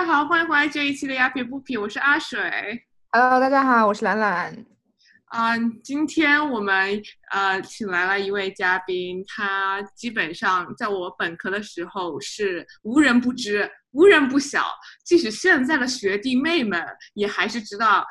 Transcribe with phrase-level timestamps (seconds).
[0.00, 2.40] 家好，欢迎回来这一期的鸦片不平，我是阿水。
[3.10, 4.50] Hello，大家好，我是兰兰。
[5.26, 5.54] 啊、
[5.84, 6.98] 今天我们
[7.32, 14.64] 呃请来了一位嘉宾，他基本上在我本科的时候是无人不知、无人不晓，
[15.04, 18.02] 即使现在的学弟妹们也还是知道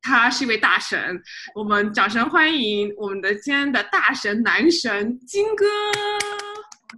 [0.00, 1.20] 他是一位大神。
[1.56, 5.66] 我们掌声欢迎我们的今天的大神男神金哥。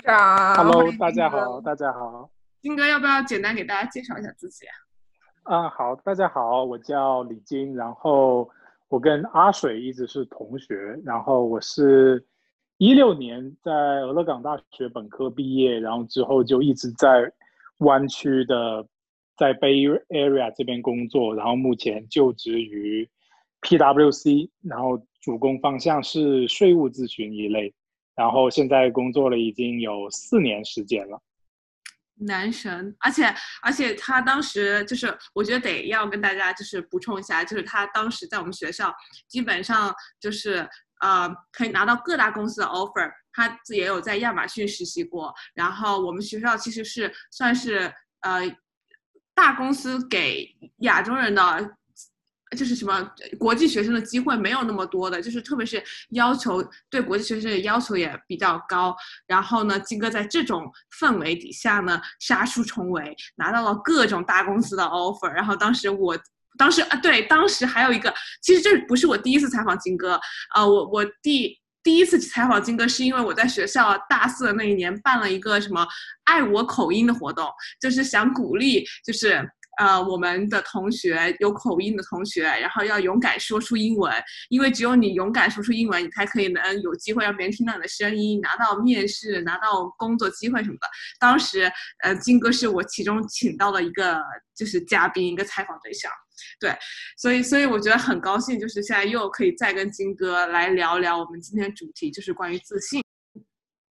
[0.05, 2.29] 掌 Hello，大家好，大家好。
[2.63, 4.73] 金哥要不要简单给大家介绍一下自己啊？
[5.43, 8.49] 啊，好，大家好，我叫李金，然后
[8.89, 12.25] 我跟阿水一直是同学，然后我是
[12.79, 17.33] 一六年在俄勒冈大学本科毕业，然后之后就一直在
[17.79, 18.87] 湾区的
[19.37, 23.11] 在 Bay Area 这边工作，然后目前就职于
[23.63, 27.75] PwC，然后主攻方向是税务咨询一类，
[28.15, 31.21] 然后现在工作了已经有四年时间了。
[32.17, 38.95] 男神，而且而且他当时就是，我觉得得要跟大家就是补充一下，就是他当时在我们学校
[39.29, 40.69] 基本上就是
[41.01, 48.41] 呃可以拿到各大公司的 offer，他自己也有在亚马逊实习过，然后我们学校其实是算是呃
[49.35, 50.47] 大公司给
[50.79, 51.77] 亚洲人的。
[52.57, 58.95] 就是什么国际学生的机会没有那么多的，就是特别是要求对国际学生的要求也比较高。
[59.27, 65.31] 然后呢，金哥在这种氛围底下呢，杀出重围，拿到了各种大公司的 offer。
[65.31, 66.19] 然后当时我，
[66.59, 75.87] 当时啊，对，当时还有一个，其实这不是我第一次采访金哥，啊、我我第第一次采访金哥是因为我在学校大四的那一年办了一个什么
[76.25, 77.49] 爱我口音的活动，
[77.81, 79.49] 就是想鼓励，就是。
[79.79, 84.13] 呃，我们的同学有口音的同学，然后要勇敢说出英文，
[84.51, 90.87] 因为只有你勇敢说出英文，你才可以能有机会让别人听到你的声音，拿到面试，拿到工作机会什么的。
[91.19, 91.71] 当时，
[92.03, 94.23] 呃，金哥是我其中请到的一个
[94.55, 96.11] 就是嘉宾，一个采访对象。
[96.61, 96.77] 对，
[97.17, 103.03] 所以所以我觉得很高兴，就是现在又可以再跟金哥来聊聊我们今天主题，就是关于自信。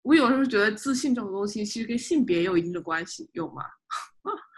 [0.03, 3.63] 我有时候觉得自信这种东西，其实跟性别也有一定的关系，有吗？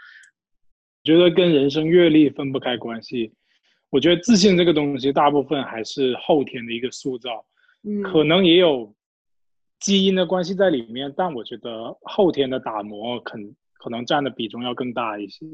[1.04, 3.34] 我觉得跟人生阅历分不开关系。
[3.90, 7.46] 我觉得自信这个东西，大部分还是后天的一个塑造，
[7.84, 8.96] 嗯，可能也有
[9.82, 13.38] 基因的关系在里面，但我觉得后天的打磨可
[13.74, 15.46] 可能占的比重要更大一些。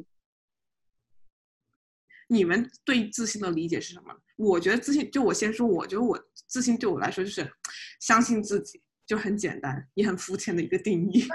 [2.28, 4.16] 你们对自信的理解是什么？
[4.38, 6.16] 我觉得自信，就我先说，我觉得我
[6.48, 7.52] 自信对我来说就是
[8.00, 11.24] 相信自己，就很简单，也很肤浅的一个定义。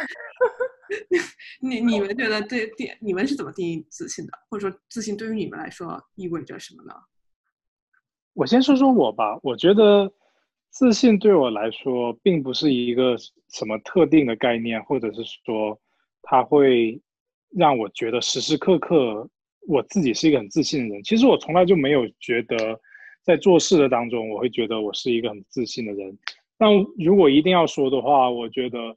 [1.61, 4.33] 你你们觉得对定你们是怎么定义自信的？
[4.49, 6.95] 或者说自信对于你们来说意味着什么呢？
[8.33, 10.13] 我先说说我吧，我觉得
[10.71, 13.17] 自信对我来说并不是一个
[13.51, 15.81] 什么特定的概念，或者是说
[16.21, 17.01] 它会
[17.51, 19.29] 让我觉得时时刻刻
[19.69, 21.03] 我自己是一个很自信的人。
[21.05, 22.57] 其实我从来就没有觉得
[23.23, 26.19] 在做事的当中，我会觉得我是一个很自信的人。
[26.59, 28.97] 但如果一定要说的话，我觉得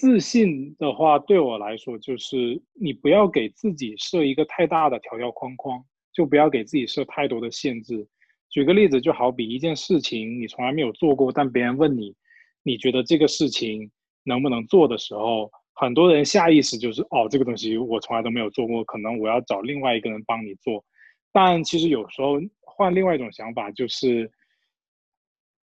[0.00, 8.06] 自信的话对我来说就是你不要给自己设一个太大的条条框框，就不要给自己设太多的限制。
[8.48, 12.14] 举个例子，就好比一件事情你从来没有做过，但别人问你，
[12.62, 13.90] 你觉得这个事情
[14.22, 20.84] 能不能做的时候，很多人下意识就是哦，这个东西我从来都没有做过，可能我要找另外一个人帮你做。
[21.32, 24.30] 但其实有时候换另外一种想法，就是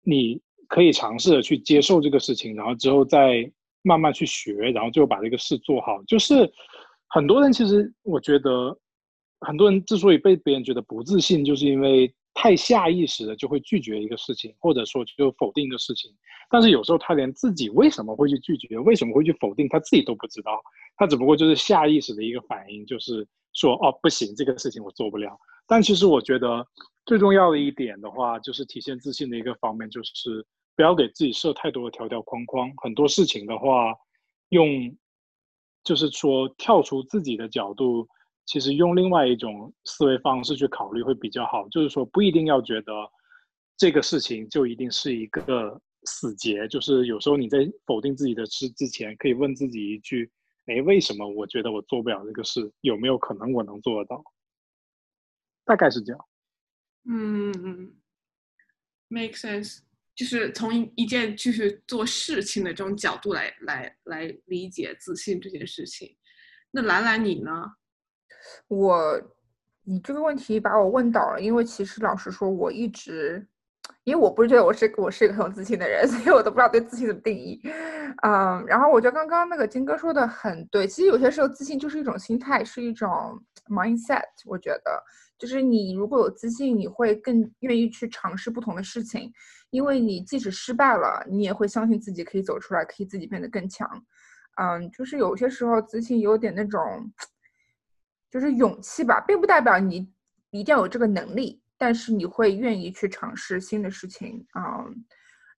[0.04, 3.50] 你可以尝试着去接受这个事情，然后之后再
[3.86, 6.04] 慢慢去学，然后最后把这个事做好。
[6.04, 6.52] 就是
[7.08, 8.78] 很多人其实我觉得，
[9.42, 16.12] 很多人之所以被别人觉得不自信，就是因为太下意识的就会拒绝一个事情，或者说就否定一个事情。
[16.50, 20.62] 但是有时候他连自己为什么会去拒绝，为什么会去否定，他自己都不知道。
[20.98, 25.38] 他只不过就是下意识的一个反应，就是说哦不行，这个事情我做不了。
[25.68, 26.66] 但其实我觉得
[27.06, 30.46] 最重要的一点的话，就是体现自信的一个方面，就是
[30.76, 32.72] 不要给自己设太多的条条框框。
[32.78, 33.94] 很多事情的话，
[34.50, 34.96] 用
[35.84, 38.08] 就是说跳出自己的角度，
[38.46, 41.68] 其实用另外一种思维方式去考虑会比较好。
[41.70, 42.92] 就是说不一定要觉得
[43.78, 50.32] 这个事情就一定是一个死结，就是有时候你在否定自己的事之前，可以问自己一句：
[50.66, 52.72] 哎，为什么我觉得我做不了这个事？
[52.82, 54.24] 有没有可能我能做得到？
[55.64, 56.26] 大概是这样。
[57.08, 57.94] 嗯嗯
[59.08, 59.80] ，make sense，
[60.16, 66.16] 就是从一一件就是做事情的这种角度来来来理解自信这件事情。
[66.72, 67.52] 那兰兰你呢？
[68.68, 69.22] 我，
[69.84, 73.46] 你这个问题把我问倒了，因为其实老实说，我一直，
[74.04, 77.60] 因为我不是觉得我是我是一个很有自信的人， 所以我都不知道对自信怎么定义。
[78.24, 83.10] 嗯，然后我觉得刚刚那个金哥说的很对，其实有些时候自信就是一种心态，是一种
[83.68, 84.24] mindset。
[84.46, 85.04] 我觉得
[85.38, 89.32] 就是你如果有自信，你会更愿意去尝试不同的事情，
[89.76, 93.88] 因为你即使失败了，你也会相信自己可以走出来，可以自己变得更强。
[94.56, 96.82] 嗯，就是有些时候自信有点那种，
[98.32, 100.12] 就是勇气吧，并不代表你
[100.52, 104.48] 一定要有这个能力，但是你会愿意去尝试新的事情。
[104.58, 105.06] 嗯，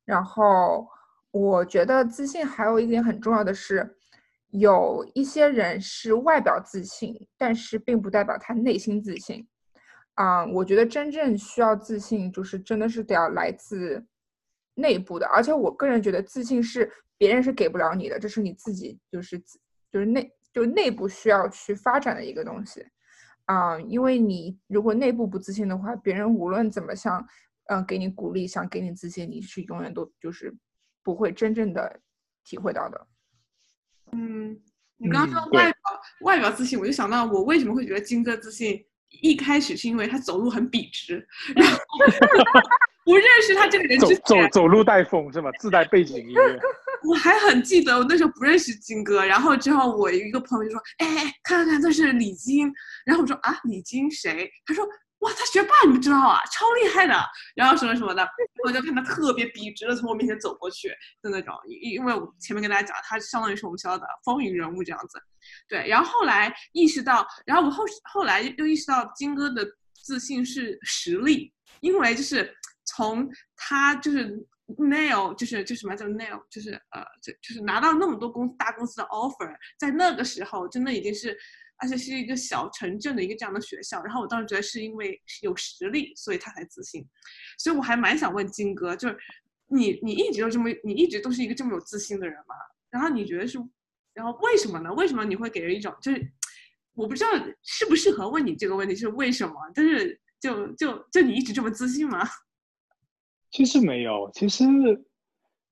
[0.03, 0.87] 然后。
[1.31, 3.95] 我觉得自信还有一点很重要的是，
[4.49, 9.45] 有一些人是外表自信，但是并不代表他内心自信。
[10.17, 14.05] 啊，我觉得真正需要自信，就是真的是得要来自
[14.75, 15.25] 内部的。
[15.27, 19.39] 而且我个人觉得，自信是别人是给不了你的，这是你自己就是
[19.91, 22.85] 就是内就内部需要去发展的一个东西。
[23.45, 27.27] 啊，因为你如果内部不自信的话，别人无论怎么想，
[27.67, 30.55] 嗯，给你鼓励，想给你自信，你是永远都就是。
[31.03, 32.01] 不会真正的
[32.43, 33.07] 体会到的。
[34.11, 34.61] 嗯，
[34.97, 35.81] 你刚刚说外表
[36.19, 38.85] 外表自信，我就想到我为什么会觉得金哥自信。
[39.21, 41.77] 一开始是因为他走路很笔直，然后
[43.03, 45.49] 不认识他这个人之前，走走走路带风是吗？
[45.59, 46.59] 自带背景音乐。
[47.07, 52.71] 我还很记得，我那时候不认识金哥，然后之后我一个朋友就说：“哎，看看看，这是李金。”
[53.05, 54.85] 然后我说：“啊，李金谁？”他说。
[55.19, 57.13] 哇，他学霸你不知道啊，超厉害的。
[57.55, 58.27] 然后什么什么的，
[58.63, 60.89] 我就看他特别笔直的从我面前走过去
[61.23, 61.55] 的那种。
[61.67, 65.19] 因因为我前面跟大家讲，他相当于是我们学校的风云人物这样子。
[65.67, 67.83] 对，然后后来意识到，然后我后
[68.13, 69.65] 后来又意识到金哥的
[70.03, 72.55] 自信是实力，因为就是
[72.85, 74.31] 从他就是
[74.77, 81.35] nail 就是就什么叫 nail 就是呃就就是拿到那么多公大公司的 offer，在那个时候真的已经是。
[81.79, 87.05] 而且是一个小城镇的一个这样的学校，然后我当时觉得是因为有实力，所以他才自信，
[87.59, 89.17] 所以我还蛮想问金哥，就是
[89.67, 92.55] 你你一直都这么，你一直都是一个这么有自信的人吗？
[92.89, 93.59] 然后你觉得是，
[94.13, 94.91] 然后为什么呢？
[94.93, 96.31] 为什么你会给人一种就是，
[96.95, 97.29] 我不知道
[97.61, 99.53] 适不适合问你这个问题是为什么？
[99.75, 102.27] 但是就就就你一直这么自信吗？
[103.51, 104.65] 其实没有，其实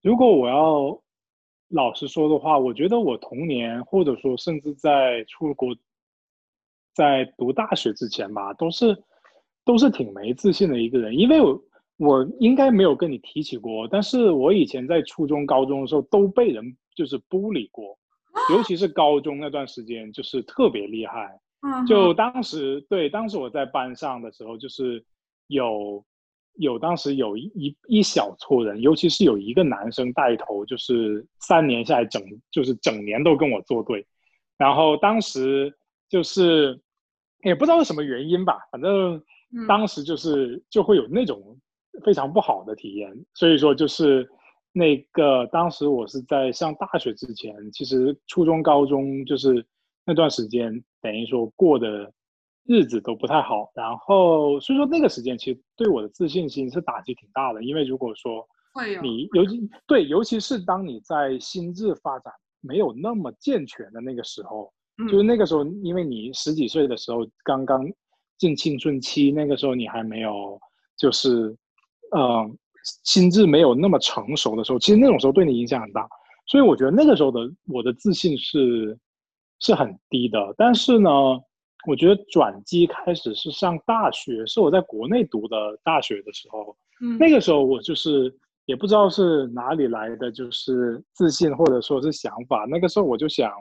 [0.03, 1.03] 如果我要
[1.69, 5.75] 老实说的话，我觉得我童年或者说甚至在出国。
[6.95, 8.97] 在读大学之前吧，都是
[9.65, 11.61] 都是挺没自信的一个人，因为我
[11.97, 16.63] 我应该没有跟你提起过，但是我以前在初中、高中的时候都被人
[16.95, 17.97] 就是孤立过，
[18.49, 21.37] 尤其是高中那段时间就是特别厉害。
[21.85, 25.03] 就当时对，当时我在班上的时候，就是
[25.47, 26.01] 有
[26.57, 34.05] 有当时有一一一小撮人，尤其是有一个男生带头，就是三年下来整就是整年都跟我作对，
[34.57, 35.73] 然后当时
[36.07, 36.79] 就是。
[37.45, 39.21] 也不知道是什么原因吧，反正
[39.67, 41.55] 当时就是就会有那种
[42.03, 44.27] 非常不好的体验，所以说就是
[44.73, 49.63] 那个当时我是在上大学之前，其实初中、高中就是
[50.05, 52.11] 那段时间，等于说过的
[52.65, 58.43] 日子都不太好，然后所以说那个时间其实对我的自信心是打击挺大的，因为如果说
[59.03, 64.73] 你尤其对，尤其是当你在心智发展没有那么健全的那个时候。
[65.09, 67.85] 就是那个时候，因为你十几岁的时候刚刚
[68.37, 70.57] 进青春期，那个时候你还没有，
[70.97, 71.53] 就是，
[72.11, 72.49] 呃，
[73.03, 76.07] 心智没有那么成熟的时候，其实那种时候对你影响很大。
[76.47, 78.97] 所以我觉得那个时候的我的自信是
[79.59, 80.55] 是很低的。
[80.57, 81.09] 但是呢，
[81.87, 86.73] 我觉得转机开始是上大学，是我在国内读的大学的时候。
[87.01, 88.33] 嗯，那个时候我就是
[88.65, 92.65] 也不知道是哪里来的，就是自信或者说是想法。
[92.69, 93.51] 那个时候我就想。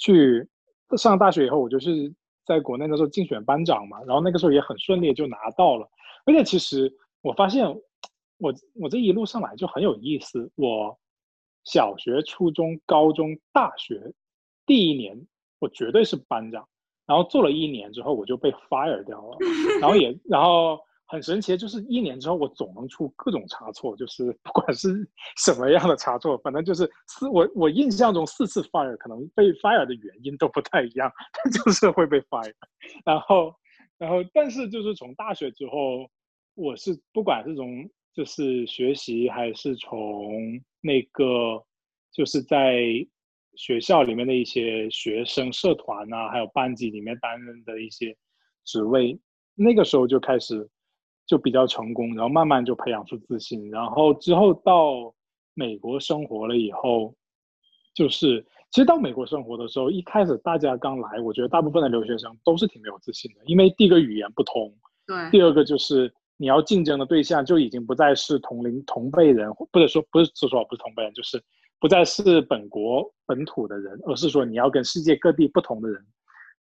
[0.00, 0.48] 去
[0.96, 2.12] 上大学以后，我就是
[2.44, 5.88] 在国内的时候竞选班长嘛，然后那个时候也很顺利就拿到了。
[6.24, 6.92] 而且其实
[7.22, 7.64] 我发现，
[8.38, 10.50] 我我这一路上来就很有意思。
[10.56, 10.98] 我
[11.62, 14.12] 小学、初中、高中、大学
[14.66, 15.24] 第一年，
[15.60, 16.66] 我绝对是班长，
[17.06, 19.38] 然后做了一年之后，我就被 fire 掉了，
[19.80, 20.80] 然后也然后。
[21.10, 24.88] 很神奇，就是一年之后，我总能出各种差错，就是不管是
[25.38, 32.54] 什么样的差错，反正就是四我我印象中四次 fire，可能被 fire 的原因都不太一样，但就是会被 fire。
[33.04, 33.52] 然后，
[33.98, 36.08] 然后，但是就是从大学之后，
[36.54, 41.60] 我是不管是从就是学习，还是从那个
[42.12, 42.84] 就是在
[43.56, 48.16] 学校里面的一些学生社团啊，还有班级里面担任的一些
[48.64, 49.18] 职位，
[49.56, 50.70] 那个时候就开始。
[51.30, 55.14] 就比较成功，然后慢慢就培养出自信，然后之后到
[55.54, 57.14] 美国生活了以后，
[57.94, 64.74] 就是其实到美国生活的时候，一开始大家刚来，我觉得大部分的留学生都是挺没有自信的，因为第一个语言不通，
[65.06, 71.40] 对，第二个就是你要竞争的对象就已经不再是同龄同辈人，或者说不是说不是同辈人，就是
[71.78, 76.04] 不再是本国本土的人，而是说你要跟世界各地不同的人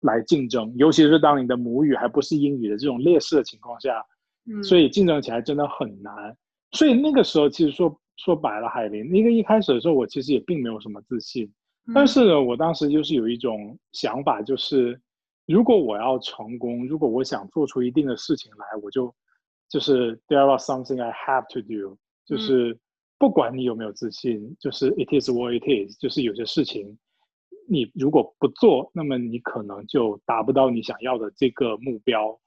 [0.01, 4.05] 来竞争，尤其是当你的母语还不是英语的这种劣势的情况下，
[4.49, 6.37] 嗯，所以竞争起来真的很难。
[6.73, 11.51] 所以那个时候，其实说说白了，海林，那个一开始的时候，我其实也并没有什么自信。
[11.95, 15.01] 但是呢，我当时就是有一种想法，就是
[15.47, 19.15] 如果我要成功，如果我想做出一定的事情来，我就
[19.69, 22.79] 就是 there are something I have to do，就是
[23.19, 26.99] 不管你有没有自信，就是 it is what it is，就是有些事情
[27.67, 32.39] 你如果不做，那么你可能就达不到你想要的这个目标。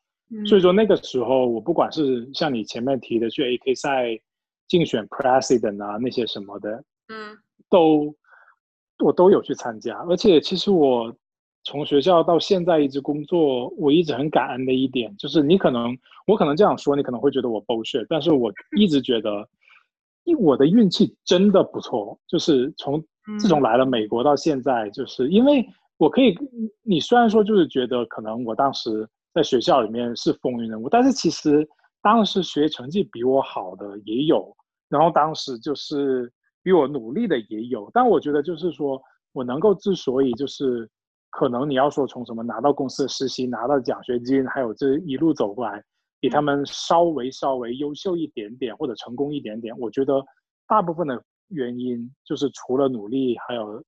[0.46, 4.18] 所以说那个时候，我不管是像你前面提的去 AK 赛
[4.66, 7.38] 竞选 president 啊那些什么的，嗯，
[7.70, 8.16] 都
[9.04, 9.98] 我都有去参加。
[10.10, 11.14] 而且其实我
[11.66, 19.50] 从学校到现在一直工作，我一直很感恩的一点就是，你可能我可能这样说，你可能会觉得我 bullshit，但是我一直觉得，
[20.24, 22.18] 因我的运气真的不错。
[22.30, 23.04] 就是从
[23.38, 26.34] 自从来了美国到现在，就是因为我可以，
[26.84, 29.06] 你虽然说就是觉得可能我当时。
[29.34, 31.68] 在学校里面是风云人物，但是其实
[32.02, 34.56] 当时学成绩比我好的也有，
[34.90, 37.90] 然后当时就是比我努力的也有。
[37.94, 40.90] 但我觉得就是说我能够之所以就是
[41.30, 45.82] 可能你要说从什么拿到公司的实习、拿到奖学金，还有这一路走过来，
[46.20, 50.22] 比他们稍微稍微优秀一点点或者成功一点点，我觉得
[50.68, 53.84] 大部分的原因就是除了努力，还有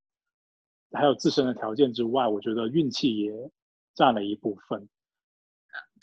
[0.94, 3.34] 还有自身的条件之外，我觉得运气也
[3.94, 4.88] 占了一部分。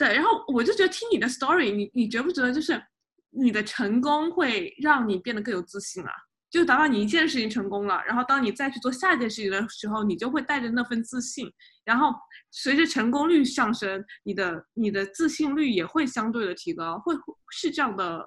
[0.00, 2.82] 对，然后我就觉得听你的 story，你你觉不觉得就是
[3.28, 6.10] 你的成功会让你变得更有自信啊？
[6.48, 11.52] 就达到你一件事情成功了，然后当你再去做下一件事情的时候，你就会带着那份自信，
[11.84, 12.14] 然后
[12.50, 17.14] 随着成功率上升，你的你的自信率也会相对的提高，会
[17.50, 18.26] 是这样的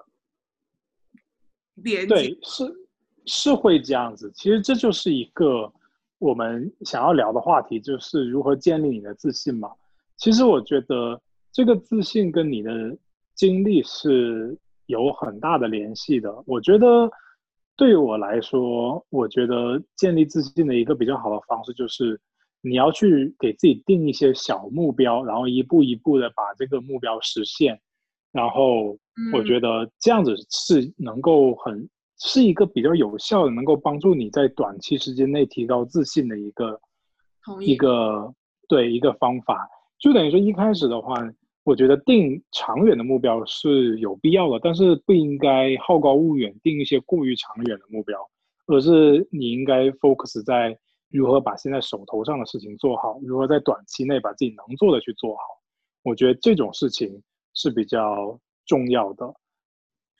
[1.74, 2.14] 连接。
[2.14, 2.72] 对，是
[3.26, 4.30] 是会这样子。
[4.32, 5.72] 其实这就是一个
[6.18, 9.72] 我们想要聊的话题，就是如何建立你的自信嘛。
[10.16, 11.20] 其实我觉得。
[11.54, 12.98] 这个自信跟你的
[13.36, 16.42] 经历是有很大的联系的。
[16.48, 17.08] 我觉得，
[17.76, 22.20] 对我来说，我觉得建立自信的一个比较好的方式就是，
[22.60, 27.80] 你要去给自己定一些小目标，然后一步一步的把这个目标实现。
[28.32, 28.98] 然后，
[29.32, 36.80] 我觉得这样子是能够很是一个比较有效的，能够帮助你在短期时间内提高自信的一个
[37.60, 38.34] 一个
[38.68, 39.68] 对一个方法。
[40.00, 41.14] 就等于说一开始的话。
[41.64, 48.18] 我觉得定长远的目标是有必要的，但是不应该好高骛远，定一些过于长远的目标，
[48.66, 50.78] 而是你应该 focus 在
[51.10, 55.42] 如何把现在手头上的事情做好，如何在短期内把自己能做的去做好。
[56.02, 57.22] 我觉得这种事情
[57.54, 59.34] 是比较重要的。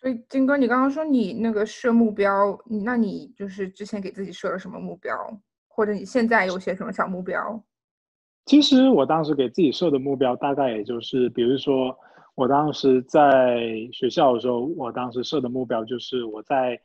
[0.00, 5.14] 所以金哥，你刚刚说你那个设目标，那你就是之前给自己设了什么目标，
[5.68, 7.62] 或者你现在有些什么小目标？
[8.46, 11.96] 其实我当时给自己设的目标，大概也就是，比如说，
[12.34, 16.78] 我当时在学校的时候，我当时设的目标就是我在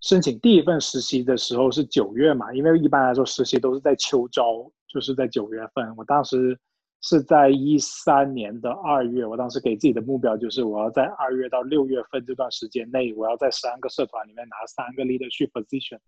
[0.00, 5.92] 申请第一份实习的时候是九月嘛，因为一般来说实习都是在秋招，就是在九月份。
[5.96, 6.56] 我当时
[7.00, 15.98] 是在一三年的二月，我当时给自己的目标就是我要在二月到六月份这段时间内，我要在三个社团里面拿三个 leadership position。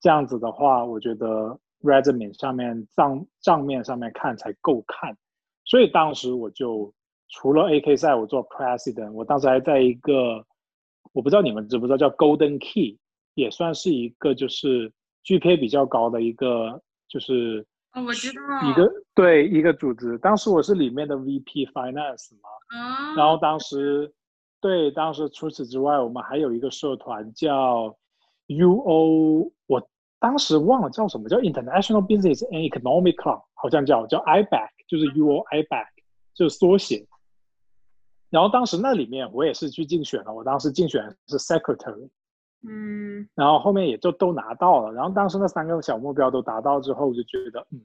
[0.00, 1.58] 这样子的话，我觉得。
[1.82, 5.16] Resume 上面账账面上面看才够看，
[5.64, 6.92] 所以当时我就
[7.28, 10.44] 除了 AK 赛，我做 president，我当时还在一个，
[11.12, 12.98] 我不知道你们知不知道叫 Golden Key，
[13.34, 14.92] 也算是一个就是
[15.24, 24.12] GPA 比较高的一个就是哦，我知道一个对一个组织，当时我是里面的 VP Finance 嘛，啊，然后当时
[24.60, 27.96] 对当时除此之外，我们还有一个社团叫
[28.48, 29.88] UO，我。
[30.20, 35.86] 当时忘了叫什么，叫 International Business and Economic Club，好像叫叫 IBAC，就是 UO IBAC，
[36.34, 37.06] 就是缩写。
[38.28, 42.10] 然后当时那里面我也是去竞选了，我当时竞选是 Secretary，
[42.68, 44.92] 嗯，然后后面也就都拿到了。
[44.92, 47.80] 然后当时那三个小目标都达到之后，我就觉得嗯，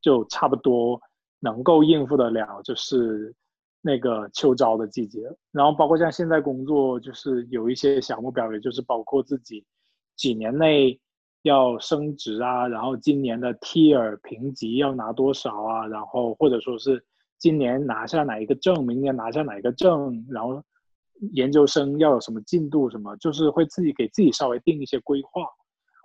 [0.00, 1.00] 就差不多
[1.40, 3.34] 能够应付得了，就是
[3.82, 5.22] 那个秋招的季节。
[5.50, 9.66] 然后包括像现在工作，就是有一些小目标，也就是包括自己
[10.14, 11.00] 几年内。
[11.42, 15.86] 要升职啊，然后今年的 Tier 评级要拿多少啊？
[15.86, 17.02] 然后或者说是
[17.38, 20.62] 今年拿下哪一个证，明年拿下哪一个证，然后
[21.32, 25.46] 研究生要有什么进度，什么就是会自己给自己稍微定一些规划。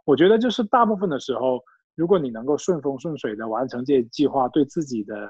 [0.05, 1.59] 我觉得就是大部分的时候，
[1.95, 5.29] 如果你能够顺风顺水的完成这些计划，对自己的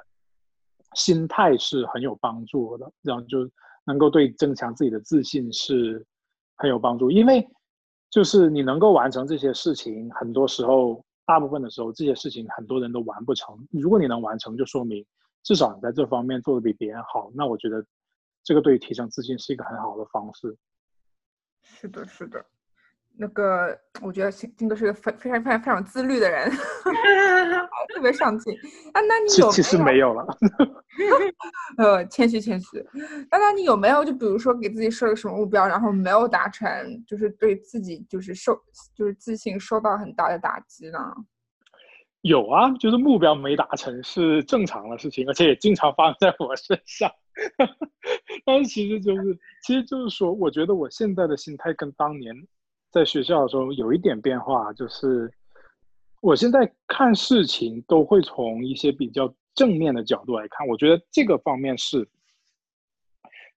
[0.94, 3.40] 心态是很有帮助的，然后就
[3.86, 6.06] 能够对增强自己的自信是
[6.58, 7.44] 很有帮助，因为。
[8.10, 13.68] 就是你能够完成这些事情，很多时候，大部分的时候，这些事情很多人都完不成。
[13.72, 15.06] 如果你能完成，就说明
[15.44, 17.30] 至少你在这方面做的比别人好。
[17.34, 17.86] 那我觉得，
[18.44, 20.56] 这个对于提升自信是一个很好的方式。
[21.62, 22.46] 是的，是的。
[23.18, 26.50] 那个，我觉得金金哥是个非非常非常非常自律的人，
[27.94, 28.54] 特别上进。
[28.94, 30.26] 啊，那你有其实没有了，
[31.78, 32.84] 呃，谦虚谦虚。
[33.32, 36.68] 那那你有没有就比如说给自己设个什么目标，然后没有达成，
[37.08, 38.54] 就是对自己就是受
[38.94, 41.00] 就是自信受到很大的打击呢？
[42.22, 47.10] 有啊，就是目标没达成是正常的事情，而且也经常发生在我身上。
[48.46, 52.36] 但是其实就是，其实就是说，我觉得我现在的心态跟当年。
[52.96, 55.30] 在学校的时候有一点变化，就是
[56.22, 60.66] 我现在看事情都会从一些比较正面的角度来看。
[60.66, 62.08] 我觉得这个方面是，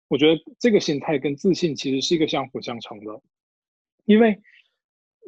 [0.08, 3.22] 我觉得这个心态跟自信其实是一个相辅相成的，
[4.06, 4.36] 因为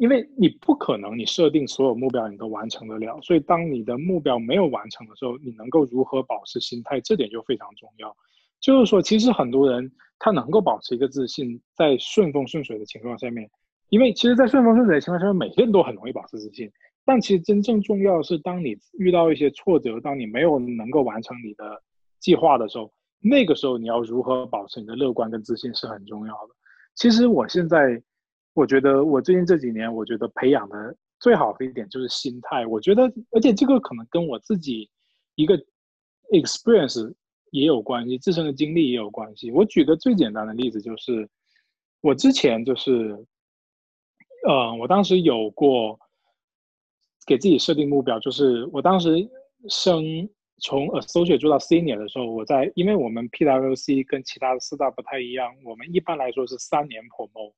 [0.00, 8.16] 因为你不可能你设定所有目标你都完成得了，所以当你的目标没有完成的时候，你能够如何保持心态，这点就非常重要。
[8.58, 13.48] 就是说，其实很多人他能够保持一个自信，在顺风顺水的情况下面。
[13.90, 16.70] 因为其实，在顺风顺水的情况下，每个人都很容易保持自信。
[17.04, 21.82] 但其实真正重要的是，当你遇到一些挫折，当你没有能够完成你的
[22.20, 26.54] 计划的时候，那个时候你要如何保持你的乐观跟自信是很重要的。
[26.94, 28.00] 其实我现在，
[28.54, 32.64] 我觉得我最近这几年，我觉得培养的最好的一点就是心态。
[32.64, 34.88] 我觉得，而且这个可能跟我自己
[35.34, 35.60] 一个
[36.32, 37.12] experience
[37.50, 39.50] 也有关系，自身的经历也有关系。
[39.50, 41.28] 我举个最简单的例子，就是
[42.02, 43.18] 我之前就是。
[44.46, 45.98] 呃，我当时有过
[47.26, 49.14] 给自己设定目标，就是我当时
[49.68, 50.28] 升
[50.62, 57.52] 从 associate 做到 senior 的时候，我在因为我们 PwC 跟其他的四大不太一样，我们一般来说是三年 promote，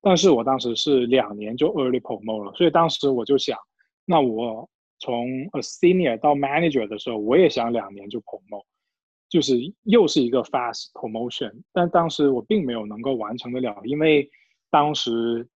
[0.00, 3.58] 但是我当时是两年就 early promote 了，所以当时我就想，
[4.06, 4.66] 那我
[4.98, 8.64] 从 a senior 到 manager 的时候，我也想两年就 promote，
[9.28, 14.30] 就是又是一个 fast promotion，但当时我并没有能够完成得了，因为
[14.70, 15.46] 当时。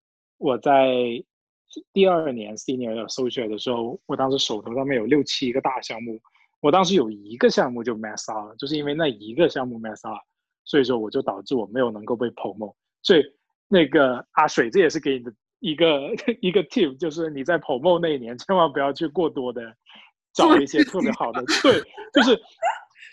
[0.41, 0.89] 我在
[1.93, 6.19] 第二年 senior associate 的时候，我当时手头上面有六七个大项目，
[6.61, 10.19] 我当时有一个项目就 mess up 了，就是因为那一个项目 mess up，
[10.65, 12.75] 所以说我就导致我没有能够被 promote。
[13.03, 13.23] 所以
[13.69, 16.01] 那个阿水，这也是给你的一个
[16.41, 19.63] 一个 tip，就是你在 promote 那一年千万不要去过多的
[20.33, 21.81] 找一些特别好的，对，
[22.15, 22.41] 就是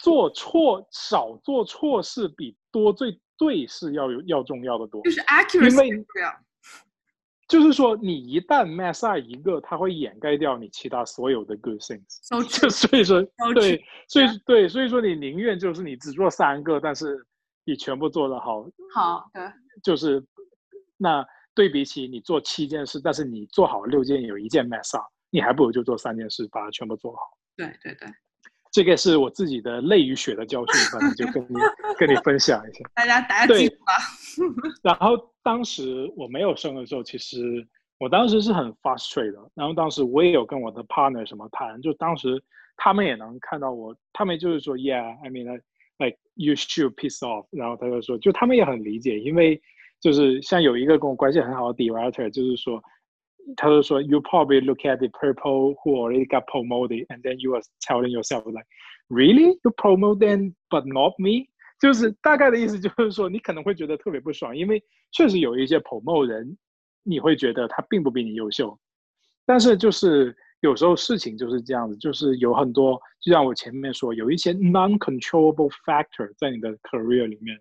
[0.01, 6.05] 做错少做错事比多最对是要有要重要的多，就是 accuracy，因为
[7.47, 12.19] 就是说，你一旦 mess up 一个，它会掩盖掉你其他所有的 good things。
[12.59, 13.21] 就所以说，
[13.55, 17.25] 对，所以对，所以说你宁愿就是你只做三个，但是
[17.63, 18.67] 你全部做得好。
[18.93, 19.43] 好，对。
[19.81, 20.21] 就是
[20.97, 27.21] 那对比起你做七件事，但是你做好六件，有一件 mess up，你还不如就做三件事，把它全部做好。
[27.55, 28.09] 对对对。
[28.69, 31.55] 这个是我自己的泪与血的教训，反正就跟你
[31.97, 32.83] 跟你分享一下。
[32.93, 33.93] 大家大家记住吧。
[34.83, 37.66] 然后当时我没有生的时候，其实
[37.98, 39.50] 我当时是很 frustrated 的。
[39.54, 42.42] 然后当时我也有跟我的 partner 什么谈，就当时
[42.76, 45.60] 他们也能看到我，他们就是说，Yeah，I mean
[45.98, 47.46] like you should piss off。
[47.50, 49.60] 然后他就说，就他们也很理解，因为
[50.00, 52.82] 就是像有一个跟我关系很好的 director，就是说。
[53.56, 58.46] 他就说，You probably look at the people who already got promoted, and then you are telling yourself
[58.46, 58.64] like,
[59.08, 61.48] really, you promote them, but not me。
[61.79, 66.57] 就是大概的意思就是说，你可能会觉得特别不爽，因为确实有一些 promo 人，
[67.03, 68.77] 你会觉得他并不比你优秀。
[69.45, 77.57] 但是就是有时候事情就是这样子，就是有很多，就像我前面说，有一些 non-controllable factor 在你的 career 里面，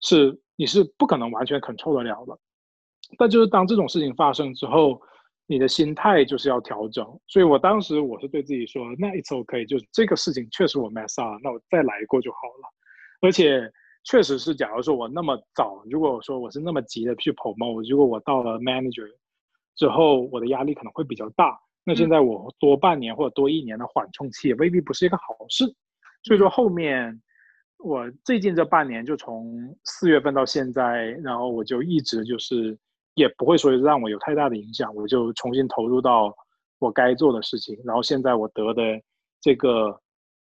[0.00, 2.38] 是你是不可能完全 control 得了的。
[3.16, 5.00] 但就是当这种事情发生之后，
[5.46, 7.06] 你的心态就是要调整。
[7.28, 12.75] 所以我当时我是对自己说，那 it's OK，就是这个事情确实我 mess up，那我再来过就好了。
[13.20, 13.70] 而且
[14.04, 19.08] 确实是，假如说我那么早，如果说我是那么急的去 promote，如果我到了 manager
[19.76, 21.58] 之后，我的压力可能会比较大。
[21.84, 25.64] 那现在我多半年或者多一年的缓冲期，也未必不是一个好事。
[26.22, 27.20] 所以说后面。
[27.78, 32.76] 我最近这半年，就从四月份到现在，然后我就一直就是，
[33.16, 36.34] 也不会说让我有太大的影响，我就重新投入到
[36.78, 37.78] 我该做的事情。
[37.84, 38.82] 然后现在我得的
[39.42, 39.94] 这个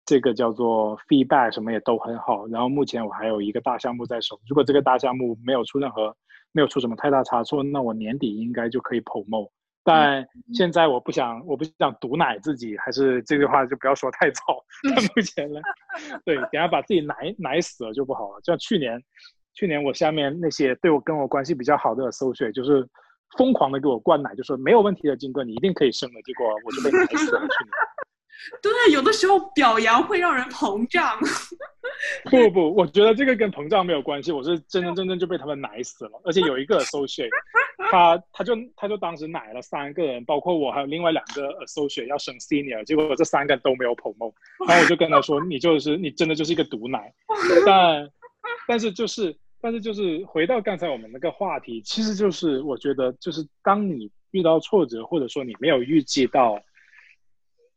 [0.04, 2.46] 这个叫做 feedback 什么也都很好。
[2.48, 6.14] 然后目前我还有一个大项目在手，如果这个大项目没有出任何
[6.52, 9.50] 没有出什么太大差错，那我年底应该就可以 promote。
[9.84, 14.64] 但现在我不想，我不想毒奶自己，还是这句话就不要说太早。
[15.16, 15.60] 目前呢，
[16.24, 18.40] 对，等下把自己奶奶死了就不好了。
[18.44, 19.02] 像去年，
[19.54, 22.88] 去年我下面那些对我跟我关系比较好的 associate，就是
[23.36, 26.22] 疯狂的给我灌奶，就说没有问题的，金哥你一定可以生的。
[26.22, 27.40] 结果我就被奶死了。
[27.40, 27.72] 去年
[28.60, 31.18] 对，有的时候表扬会让人膨胀。
[32.30, 36.20] 不不，我觉得这个跟膨胀没有关系，我是真真正正就被他们奶死了。
[36.24, 37.30] 而且有一个 associate，
[37.90, 44.32] 他他就他就当时奶了三个人，包括我还有另外两个 associate 要升 senior，结果这三个人都没有 promote。
[44.66, 47.12] 然后我就跟他说，你就是你真的就是一个毒奶。
[47.66, 48.08] 但
[48.66, 56.60] 但是就是但是就是回到刚才我们那个话题，其实就是我觉得就是当你遇到挫折，或者说你没有预计到。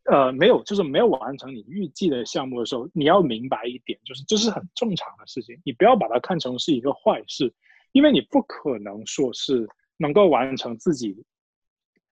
[0.05, 7.51] 呃，没有，就是没有完成你预计的项目的时候，你要明白一点，就是这是很正常的事情，你不要把它看成是一个坏事，
[7.91, 11.15] 因为你不可能说是能够完成自己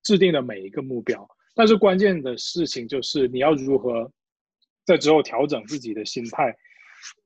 [0.02, 1.28] 制定的每一个目标。
[1.54, 4.12] 但是关键的事情就是你要如何
[4.86, 6.56] 在之后调整自己的心态。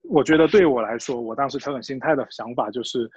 [0.01, 3.10] 我觉得对我来说，我当时调整心态的想法就是。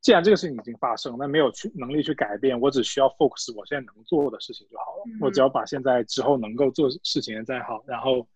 [0.00, 5.02] 既然这个事情已经发生，那没有去能力去改变，我只需要 focus 我现在能做的事情就好了。
[5.20, 8.26] 我只要把现在之后能够做事情再好，然后，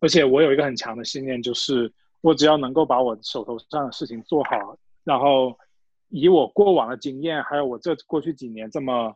[0.00, 5.58] 而且我有一个很强的信念，就是我只要能够把我手头上的事情做好，然后
[6.08, 9.14] 以我过往的经验，还有我这过去几年这么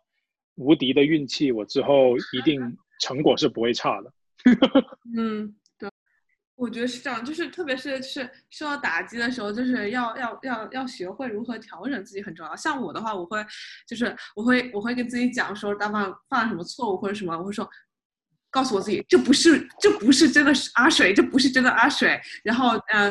[0.57, 4.12] 无敌的运气，我之后一定成果是不会差的。
[5.17, 5.55] 嗯。
[6.55, 12.55] 我觉得是这样，就是特别是是受到打击的时候，就是要要要要学会如何调整自己很重要。
[12.55, 13.45] 像我的话，我会
[13.88, 17.69] 就是我会我会跟自己讲说，当犯犯了什么错误或者什么，我会说
[18.51, 22.21] 告诉我自己，这不是这不是真的是阿水，这不是真的阿水。
[22.45, 23.11] 然后呃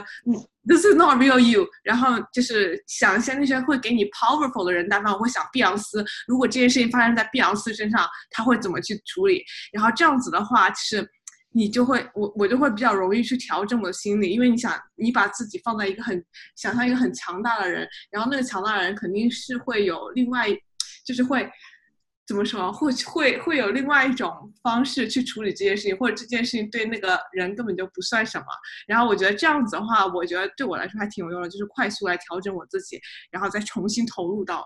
[0.66, 1.68] ，this is not real you。
[1.84, 9.44] 然后就是想一些那些会给你 powerful 的人，单方我会想碧昂斯，如果这件事情发生在碧昂斯身上，他会怎么去处理？
[9.74, 11.10] 然后这样子的话，其实。
[11.54, 20.48] 你就会，我我就会比较容易去调整我的心理，因为你想，你把自己放在一个很想象一个很强大的人，然后那个强大的人肯定是会有另外，
[21.06, 21.50] 就是会
[22.26, 24.32] 怎么说，会会会有另外一种
[24.64, 28.46] 方式去处理这件事情，或者这件事情对那个人根本就不算什么。
[28.88, 32.98] 然后我觉得这样子的话，我觉得对我来说还挺有用的，就是快速来调整我自己，
[33.30, 34.66] 然后再重新投入到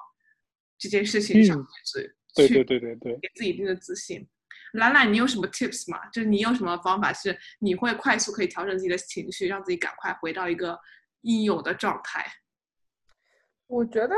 [0.78, 4.28] 这件事情上，是对对对对对，给自己一定的自信。
[4.74, 6.00] 兰兰，你有什么 tips 吗？
[6.12, 10.78] 就是你有什么方法是你会快速可以调整自己的情绪，让自己赶快回到一个
[11.22, 12.26] 应有的状态？
[13.68, 14.16] 我觉得，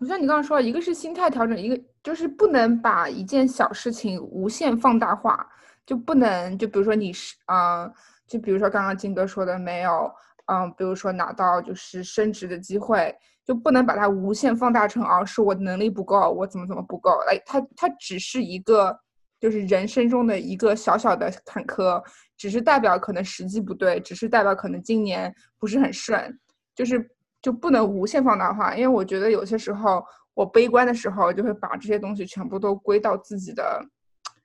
[0.00, 5.46] 就像你刚刚说，一个是心态调整，一个就是不能把一件小事情无限放大化，
[5.84, 7.90] 就不能就比如说你是啊，
[8.26, 10.10] 就比如说刚刚金哥说的没有，
[10.46, 13.14] 嗯，比如说拿到就是升职的机会。
[13.46, 17.10] 就不能把它无限放大成，哦，是我能力不够，我怎么怎么不够？
[17.28, 18.98] 哎，它它只是一个，
[19.44, 22.02] 就是人生中的一个小小的坎坷，
[22.34, 26.34] 只是代表可能时机不对，只是代表可能今年不是很顺，
[26.74, 27.10] 就是
[27.42, 28.74] 就不能无限放大化。
[28.74, 30.02] 因为我觉得有些时候
[30.32, 33.84] 我悲观的时候，就会把这些东西全部都归到自己的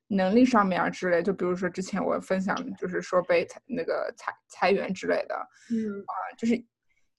[0.09, 1.23] 能力上面啊之类。
[1.23, 5.35] 就比如说之前我分享，就是说被裁那个裁裁员之类的，
[5.71, 6.61] 嗯啊，就是。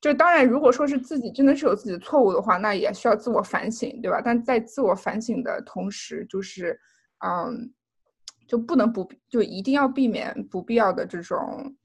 [0.03, 4.19] 就当然，如果说是自己真的是有自己的错误的话，那也需要自我反省，对吧？
[4.25, 6.81] 但在自我反省的同时，就是，
[7.25, 7.73] 嗯，
[8.47, 11.77] 就不能不就一定要避免不必要的这种，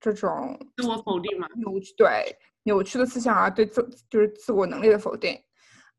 [0.00, 1.48] 这种自我否定嘛？
[1.56, 5.38] 扭曲对扭曲的思想啊，对自就是自我能力的否定，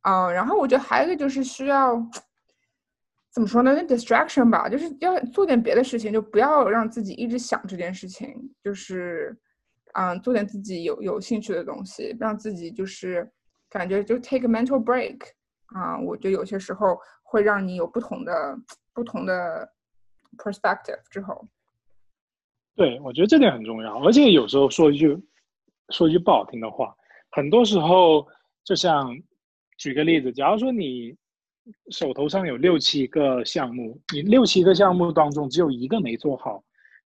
[0.02, 1.96] 嗯，然后我觉得还有一个就是需要
[3.32, 3.74] 怎么说呢？
[3.74, 9.38] 那 distraction 吧，就是要做点别的事情，就不要让自己一直想这件事情，就是。
[9.98, 13.26] 嗯，做点自己有有兴趣的东西，让自己就是
[13.70, 15.18] 感觉就 take a mental break
[15.68, 18.58] 啊，我觉得有些时候会让你有不同的
[18.94, 19.70] 不同的
[20.38, 21.48] perspective 之后。
[22.76, 25.18] 对，我觉得这点很重要，而且有时候说一句
[25.90, 26.96] 说一句不好听的话，
[27.32, 28.28] 很多时候
[28.64, 29.18] 就像
[29.78, 31.16] 举个例子，假如说你
[31.90, 36.64] 手头上有六七个项目，你六七个项目当中只有一个没做好，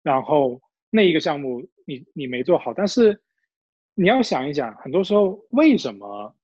[0.03, 1.69] 然后那一个项目。
[1.91, 3.19] 你你没做好，但是
[3.95, 6.37] 你要想一想，很多时候为什么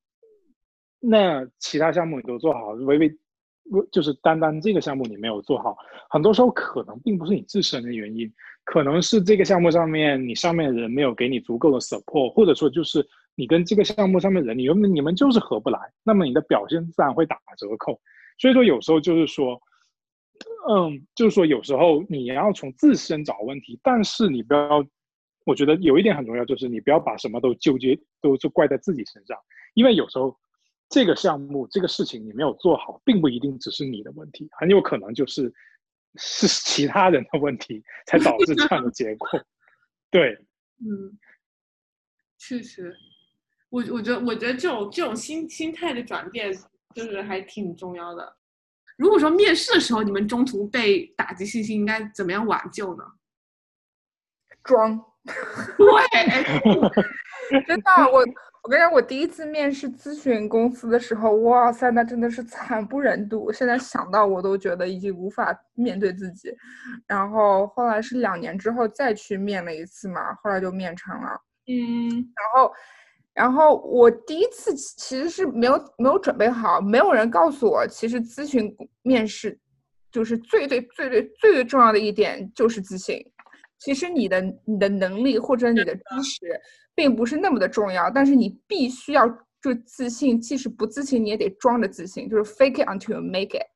[1.06, 3.18] 那其他项目你都做好，微微
[3.92, 5.76] 就是单单这个项目你没有做好，
[6.10, 8.30] 很多时候可能并不是你自身的原因，
[8.64, 18.00] 可能是这个项目上面你上面的人没有给你足够的 support，或者说就是你跟这个项目上面人，你们你们就是合不来，那么你的表现自然会打折扣。
[18.38, 19.60] 所以说有时候就是说。
[20.68, 24.84] 嗯，就是说有时候你要从自身找问题，但是你不要。
[25.46, 29.38] 我觉得有一点很重要，就是你不要把什么都纠结，都就怪在自己身上，
[29.74, 30.36] 因为有时候
[30.94, 35.52] 这个项目、这个事情你没有做好，并不一定只是你的问题，很有可能就是
[36.16, 39.28] 是其他人的问题才导致这样的结果。
[40.08, 40.38] 对，
[40.86, 41.18] 嗯，
[42.38, 42.94] 确实，
[43.70, 46.54] 我我觉得我觉得这种这种心心态的转变
[46.94, 48.36] 就是还挺重要的。
[48.96, 53.02] 如果说面试的时候你们中途被打击信心，应该怎么样挽救呢？
[54.62, 55.34] 装，对，
[57.66, 58.24] 真的，我
[58.64, 63.52] 我跟你讲，我第一次面试咨询公司的时候，哇塞，那真的是惨不忍睹。
[63.52, 66.50] 现在想到我都觉得已经无法面对自己。
[67.06, 71.38] 然后后来是两年之后再去面了一次嘛，后来就面成了。
[71.66, 72.72] 嗯，然后，
[73.34, 79.58] 然后我第一次其实是没有没有准备好，没有人告诉我，其实咨询面试
[80.10, 83.22] 就是最最最最最最重要的一点就是自信。
[83.78, 86.60] 其实你的你的能力或者你的知识
[86.94, 89.26] 并不是那么的重要，但是你必须要
[89.60, 93.66] 就自信，即使不自信你也得装着自信，就是 fake it until you make it。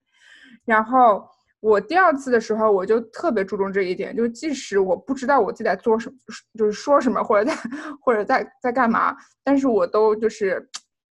[0.64, 1.28] 然后
[1.60, 6.16] 我第二次的时候，我就特别注重这一点，就即使我不知道我自己在做什么，
[6.56, 7.56] 就是说什么或者在
[8.00, 10.68] 或者在在干嘛，但是我都就是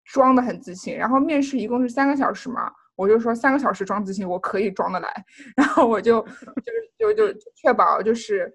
[0.05, 0.95] 装的很自信。
[0.95, 5.25] 然后面试一共是三个小时嘛，我就说三个小时装自信，我可以装得来。
[5.55, 6.21] 然后我就
[6.97, 8.53] 就就就确保就是。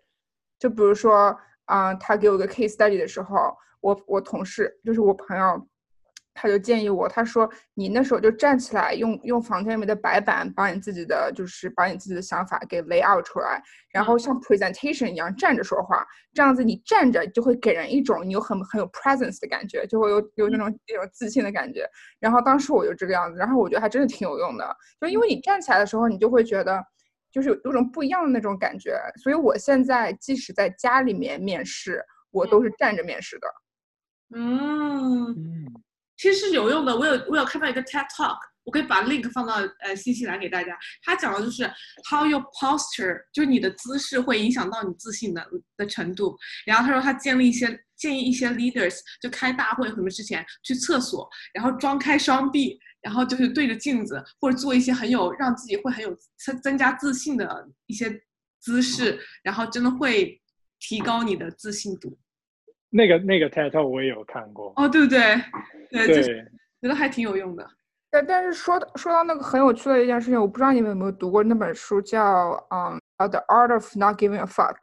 [0.60, 5.68] 就比如说，啊，他给我个 case study 的时候，我我同事就是我朋友，
[6.32, 21.86] 他就建议我，他说你那时候就站起来，用用房间里面的白板把你自己的就是把你自己的想法给 lay out 出来，然后像 presentation 一样站着说话，这样子你站着就会给人一种你有很很有 presence 的感觉，就会有有那种那种自信的感觉。
[22.18, 26.82] 然后当时我就这个样子，然后我觉得还真的挺有用的，就因为你站起来的时候，你就会觉得。
[27.30, 33.48] 就是有有种不一样的那种感觉，所以我现在即使在家里面面试，我都是站着面试的。
[34.36, 35.34] 嗯，
[36.16, 36.96] 其实是有用的。
[36.96, 40.76] 我有我有看到一个 TED Talk，我可以把 link 放到呃信息栏给大家。
[41.02, 41.64] 他讲的就是
[42.10, 46.36] how your posture，就是你的姿势会影响到你自信的的程度。
[46.66, 52.78] 然后他说他建立一些建议一些 leaders，就开大会什么之前去厕所，然后张开双臂。
[53.00, 57.48] 然后就是对着镜子，或者做一些很有让自己会很有增增加自信的
[57.86, 58.10] 一些
[58.60, 60.36] 姿势，然后真的会
[60.80, 62.18] 提高你的自信度。
[62.90, 65.40] 那个那个 title 我也有看过哦，对不对？
[65.92, 67.64] 对，就是觉得还挺有用的。
[68.10, 74.76] 但但是说说到那个很有趣的一件事情，我不知道你们有没有读过那本书，叫嗯《The Art of Not Giving a Fuck》。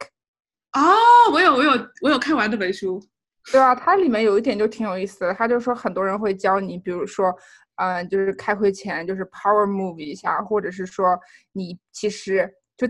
[0.76, 1.70] 哦，我有我有
[2.02, 3.02] 我有看完这本书。
[3.50, 7.34] 对啊，它里面有一点就挺有意思的，他就说很多人会教你，比如说。
[7.78, 11.08] 嗯，就是开会前就是 power move 一下，或者是说
[11.52, 12.88] 你其实就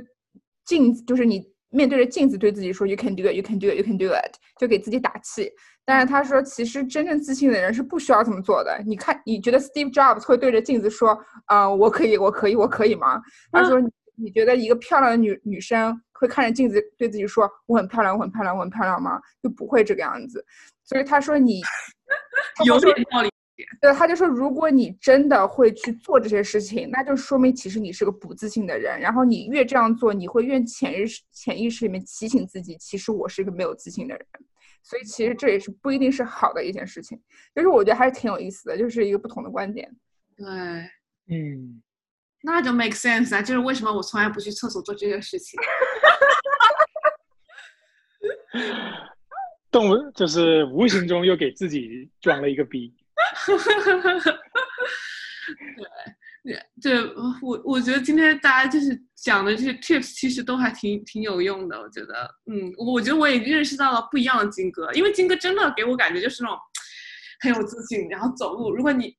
[0.65, 5.51] 镜子，就是你面对着镜子对自己说 you can do it，you can do it，you can do it，就给自己打气。
[5.85, 8.81] 但是他说，其实真正自信的人是不需要这么做的。
[8.87, 13.21] 你看，你觉得 Steve Jobs 会对着镜子说啊，我可以，我可以，我可以吗？
[13.51, 13.81] 他说，
[14.17, 19.21] 你觉得一个漂亮的女女生会看着镜子对自己说我很漂亮，我很漂亮，我很漂亮吗？
[19.43, 20.45] 就不会这个样子。
[20.85, 21.61] 所以他说你
[22.67, 23.31] 有点道理。
[23.81, 29.01] 对，他就说，如果你真的会去做这些事情，那就说明其实你是个不自信的人。
[29.01, 34.27] 然后你越这样做，你会越潜意识潜意识里面提醒自己，其实我是一个没有自信的人。
[34.83, 37.19] 所以其实这也是不一定是好的一件事情。
[37.55, 39.91] 就是我觉得还是挺有意思的，就是一个不同的观点。
[40.37, 40.47] 对，
[41.29, 41.83] 嗯，
[42.43, 45.59] 那就 make sense 啊，就是为什么我从来不去厕所做这些事情。
[49.71, 52.95] 动物就是无形中又给自己装了一个逼。
[56.45, 61.81] 对，对我我觉得今天大家就是讲的这些 tips，其实都还挺挺有用的。
[61.81, 66.59] 我觉得，嗯，我觉得我也认识到了不一样的金哥，因为金哥真的给我感觉就是那种
[67.41, 69.17] 很有自信，然后走路，如果你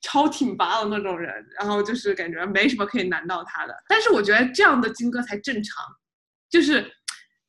[0.00, 3.74] 超挺拔的那种人，然后就是感觉没什么可以难到他的。
[3.88, 5.84] 但是我觉得这样的金哥才正常，
[6.50, 6.92] 就是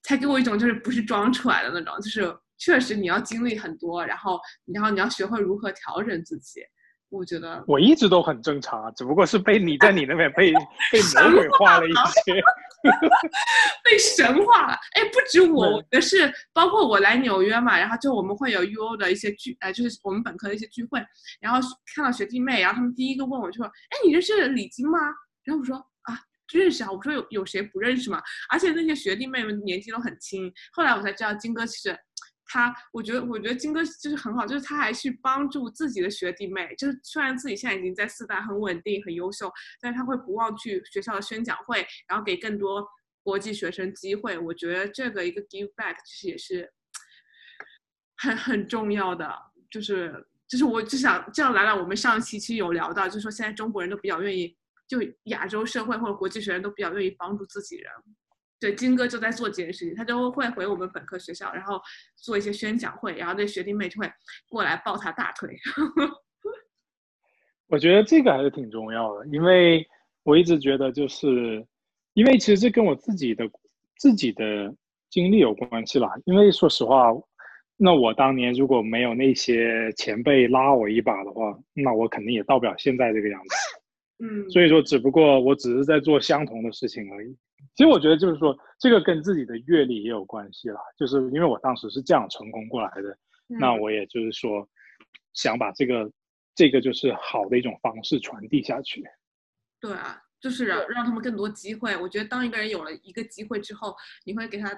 [0.09, 2.35] 才给我一种就是不是装出来的那种，就是。
[2.61, 6.59] 确实，你要经历很多，然后，然后你要学会如何调整自己。
[7.07, 10.51] 我觉得我一直都很正常啊，只不过是被你在你那边被
[10.91, 11.93] 被魔鬼化了一
[12.25, 12.33] 些，
[13.81, 14.73] 被神化了。
[14.91, 21.01] 哎，不止我，我的是包括我来纽约嘛，然后就我们会有 UO 的一些聚，呃，就是我们本科的一些聚会，
[21.39, 24.99] 然后看到学弟妹，然后他们第一个问我就说：“哎，你认识李晶吗？”
[25.45, 25.98] 然后我说：“啊，
[26.57, 30.51] 认识啊。”我说：“有有谁不认识吗？”而且那些学弟妹们年纪都很轻。
[30.71, 31.97] 后来我才知道，金哥其实。
[32.51, 42.83] 他，我觉得，我觉得金哥就是很好，就是他还去帮助自己的学弟妹，就是虽然自己现在已经在四大很稳定、很优秀，但是他会不忘去学校的宣讲会，然后给更多
[43.21, 44.35] 国际学生机会。
[44.35, 46.73] 我觉得这个一个 give back 其实也是
[48.17, 49.31] 很很重要的，
[49.69, 50.11] 就是
[50.47, 51.79] 就是我就想这样来了。
[51.79, 54.57] 我们上一期其实有聊到，就是说现在中国人都比较愿意，
[54.89, 57.89] 就亚洲社会或者国际学生都比较愿意帮助自己人。
[58.59, 61.79] 对，金哥就在做这件事情，他就会回我们本科学校，然后
[62.17, 64.11] 做一些宣讲会，然后那学弟妹就会
[64.49, 65.55] 过来抱他大腿。
[67.67, 69.87] 我觉得这个还是挺重要的，因为
[70.23, 71.65] 我一直觉得，就是
[72.15, 73.49] 因为其实这跟我自己的
[73.97, 74.75] 自己的
[75.09, 76.09] 经历有关系啦。
[76.25, 77.13] 因为说实话，
[77.77, 83.78] 那我当年如果没有那些前辈拉我一把的话，那我肯定也到不了现在这个样子。
[84.19, 87.35] 嗯，所以说，只不过我只是在做相同的事情而已。
[87.75, 90.79] 其实我觉得就是说，这个跟自己的阅历也有关系啦。
[90.97, 94.67] 就是因为我当时是这样成功过来的，那我也就是说，
[95.33, 96.11] 想把这个。
[96.55, 99.01] 这个就是好的一种方式传递下去。
[99.79, 101.95] 对啊，就是让让他们更多机会。
[101.95, 104.69] 我觉得当一个人有了一个机会之后，你会给他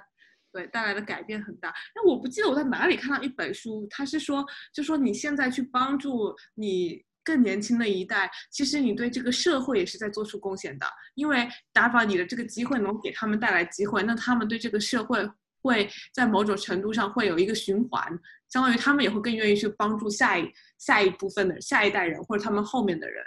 [0.52, 1.74] 对带来的改变很大。
[1.96, 10.86] 那我不记得我在哪里看到一本书，他是说，就说你现在去帮助你更年轻的一代，其实你对这个社会也是在做出贡献的。
[11.16, 15.30] 因为打把你的这个机会能给他们带来机会，那他们对这个社会
[15.62, 18.04] 会在某种程度上会有一个循环，
[18.50, 20.52] 相当于他们也会更愿意去帮助下一。
[20.82, 23.24] 下一部分的下一代人或者他们后面的人，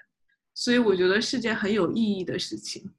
[0.55, 2.93] 所以我觉得是件很有意义的事情。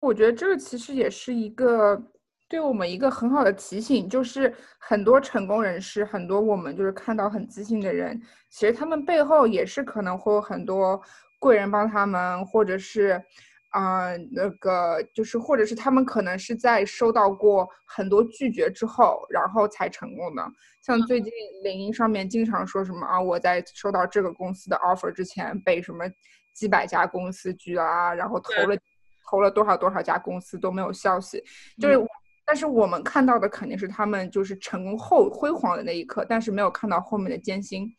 [0.00, 2.11] 我觉得这个其实也是一个
[2.52, 11.00] 对我们一个很好的提醒，就是很多成功人士，很多我们就是看到很自信的人，其实他们背后也是可能会有很多
[11.38, 13.18] 贵人帮他们，或者是。
[13.70, 20.46] 啊，那个就是，或者是他们可能是在收到过很多拒绝之后，然后才成功的。
[20.82, 21.32] 像最近
[21.64, 26.04] 领英上面经常说什么啊，我在收到这个公司的 offer 之前，被什么
[26.52, 28.76] 几百家公司拒了啊，然后投了
[29.30, 31.42] 投了多少多少家公司都没有消息。
[31.80, 31.96] 就是，
[32.44, 37.92] 但是我们看到的肯定是他们就是成功后辉煌的那一刻，但是没有看到后面的艰辛，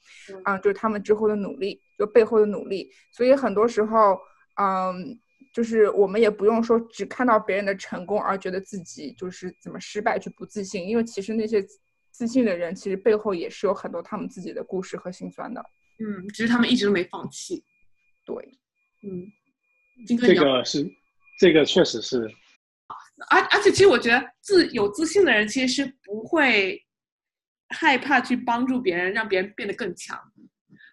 [0.44, 2.90] 啊，就是他们之后的努力，就背后的努力。
[3.12, 4.20] 所以很多时候，
[4.62, 5.20] 嗯。
[5.52, 11.64] 就是我们也不用说只看到别人的成功而觉得自己就是怎么失败就不自信，因为其实那些
[12.10, 15.64] 自信的人其实背后也是有很多他们自己的故事和心酸的。
[16.00, 17.64] 嗯，只是他们一直都没放弃。
[18.26, 18.36] 对，
[19.04, 19.32] 嗯，
[20.08, 20.92] 这个是，
[21.40, 22.28] 这个确实是。
[23.30, 26.84] 而而且其实我觉得自有自信的人其实是不会
[27.70, 30.20] 害怕去帮助别人，让别人变得更强。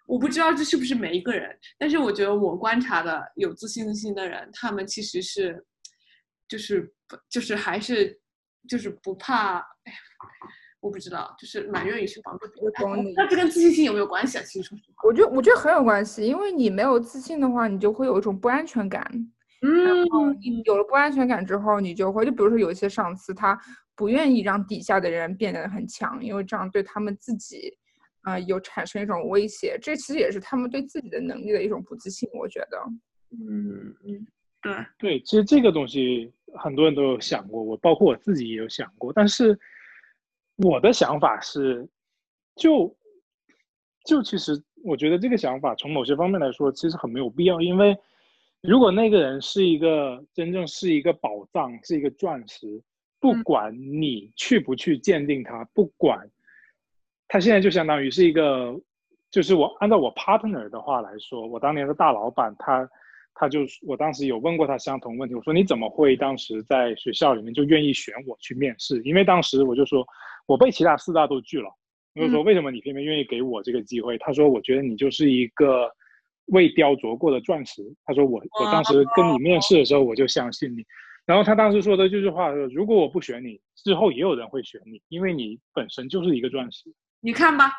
[0.06, 5.64] 我不知道这是不是每一个人，但是我觉得我观察的有自信心的人，他们其实是，
[6.48, 6.92] 就是
[7.28, 8.20] 就是还是
[8.68, 9.98] 就是不怕，哎呀，
[10.80, 13.14] 我不知道，就是蛮愿意去帮助别人。
[13.14, 14.42] 那这跟自信心有没有关系啊？
[14.42, 19.30] 其实说实话，我觉得我觉得很有关系，因为你没有自信的话，你就会有一种不安全感。
[19.62, 23.58] 嗯，然后你有了不安全感之后，你就会就比如说有一些上司他
[23.94, 27.76] 不愿意让底下的人变得很强，因为这样对他们自己。
[28.22, 32.28] 啊，有产生一种威胁，这其实也是他们对自己的能力的一种不自信。
[32.34, 32.78] 我觉得，
[33.30, 34.26] 嗯嗯，
[34.60, 39.10] 对对，其实这个东西很多人都有想过，我包括我自己也有想过。
[39.10, 39.58] 但是
[40.56, 41.88] 我的想法是，
[42.56, 42.94] 就
[44.04, 47.58] 就其实我觉得这个想法从某些方面来说，其实很没有必要。
[47.58, 47.98] 因为
[48.62, 52.82] 如果那个人是一个真正是一个宝藏，是一个钻石，
[53.18, 56.28] 不管你去不去鉴定它，不管。
[57.26, 58.78] 他现在就相当于是一个，
[59.30, 62.86] 就是我按照我 partner 的话来说，我当年的大老板，他，
[63.34, 69.00] 他就我当时有问过他相同问题，我说你怎么会当时在学校里面就愿意选我去面试？
[69.04, 70.04] 因为当时我就说，
[70.46, 71.70] 我被其他四大都拒了，
[72.16, 74.18] 我就说为什么你偏偏愿意给我这个机会？
[74.18, 75.88] 他说我觉得你就是一个
[76.50, 77.82] 未雕琢过的钻石。
[78.04, 80.84] 他说我我当时跟你面试的时候我就相信你。
[81.26, 86.92] 然后他当时说的这句话说，如果我不选你，之后也有人会选你，因为你本身就是一个钻石。
[87.20, 87.70] 你看吧，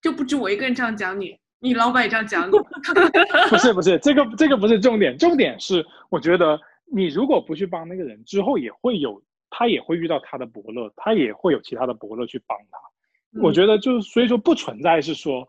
[0.00, 2.52] 就不止我一个人这样讲你，你老板也这样讲你。
[3.50, 6.58] 不是 不是，这个这个不是重点，重点是我觉得
[6.90, 13.42] 你如果不去帮那个人，之后也会有他也会遇到他的伯乐，他也会有其他的伯乐去帮他。
[13.42, 15.46] 我觉得就是所以说不存在是说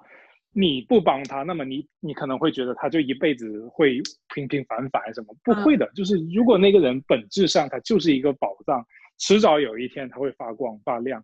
[0.54, 4.02] 你不帮他，那么你你可能会觉得他就一辈子会
[4.34, 5.36] 平平凡凡什么？
[5.44, 8.84] 不会的，就是如果那个人本质上他就是一个宝藏，
[9.20, 11.24] 迟早有一天他会发光发亮。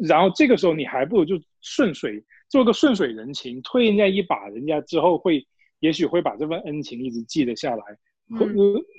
[0.00, 5.46] 然后这个时候你还不如就顺水做个顺水人情，推人家一把，人家之后会
[5.80, 7.84] 也许会把这份恩情一直记得下来。
[8.30, 8.48] 嗯，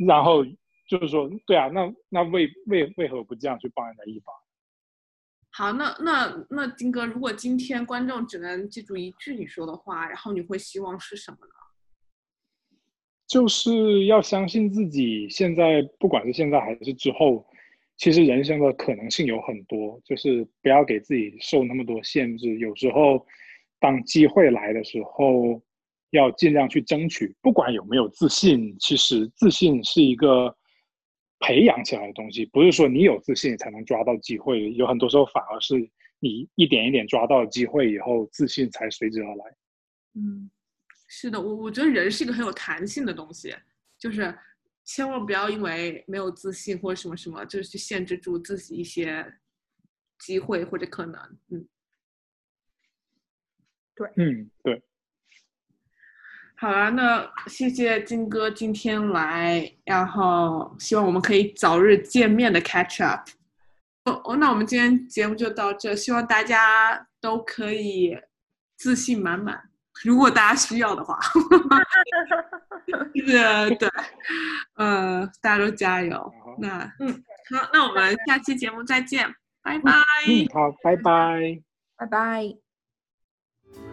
[0.07, 0.45] 然后
[0.87, 4.31] 就是说，对啊，那那为为为何不这样去帮人家一把？
[5.57, 11.53] 好，那那那金哥，如果今天观众只能记住一句你说的话，然后你会希望是什么呢？
[13.25, 17.45] 就是要相信自己，现在不管是现在还是之后。
[17.97, 22.59] 其实人生的可能性有很多，就是不要给自己受那么多限制。
[22.59, 23.25] 有时候，
[23.79, 25.61] 当机会来的时候，
[26.09, 27.33] 要尽量去争取。
[27.41, 30.53] 不管有没有自信，其实自信是一个
[31.45, 34.73] 培养起来的东西，不是说你有自信才能抓到机会。
[34.73, 35.75] 有很多时候反而是
[36.19, 39.45] 你一点一点抓到机会以后，自信才随之而来。
[40.15, 40.49] 嗯，
[41.07, 43.53] 是的，我我觉得人是一个很有弹性的东西，
[43.99, 44.35] 就是
[44.83, 49.31] 千万不要因为没有自信或者什么什么，就是去限制住自己一些
[50.17, 51.21] 机会或者可能。
[51.51, 51.67] 嗯，
[53.93, 54.81] 对嗯，对，
[56.57, 63.29] 好了，那谢谢金哥今天来，然后希望我们可以早日见面的 catch up。
[64.05, 68.17] 哦哦，那我们今天节目就到这，希望大家都可以
[68.77, 69.59] 自信满满。
[70.03, 71.19] 如果大家需要的话，
[73.13, 73.89] 对 对，
[74.75, 76.17] 呃，大家都加油。
[76.17, 77.11] 好那嗯，
[77.49, 79.27] 好，那我们下期节目再见，
[79.61, 79.91] 拜拜。
[80.27, 81.59] 嗯，好，拜拜。
[81.97, 82.43] 拜拜。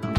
[0.03, 0.12] 好